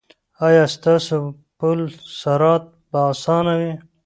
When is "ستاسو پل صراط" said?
0.75-2.63